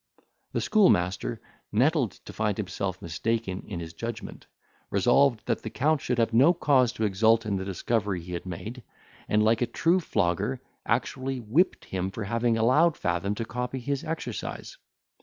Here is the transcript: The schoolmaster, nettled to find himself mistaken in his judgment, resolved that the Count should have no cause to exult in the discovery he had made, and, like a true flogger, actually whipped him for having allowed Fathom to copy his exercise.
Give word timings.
The 0.53 0.61
schoolmaster, 0.61 1.39
nettled 1.71 2.13
to 2.25 2.33
find 2.33 2.57
himself 2.57 3.03
mistaken 3.03 3.63
in 3.67 3.79
his 3.79 3.93
judgment, 3.93 4.47
resolved 4.89 5.45
that 5.45 5.61
the 5.61 5.69
Count 5.69 6.01
should 6.01 6.17
have 6.17 6.33
no 6.33 6.53
cause 6.55 6.91
to 6.93 7.03
exult 7.03 7.45
in 7.45 7.57
the 7.57 7.65
discovery 7.65 8.19
he 8.19 8.33
had 8.33 8.47
made, 8.47 8.81
and, 9.29 9.43
like 9.43 9.61
a 9.61 9.67
true 9.67 9.99
flogger, 9.99 10.59
actually 10.87 11.39
whipped 11.39 11.85
him 11.85 12.09
for 12.09 12.23
having 12.23 12.57
allowed 12.57 12.97
Fathom 12.97 13.35
to 13.35 13.45
copy 13.45 13.77
his 13.77 14.03
exercise. 14.03 14.75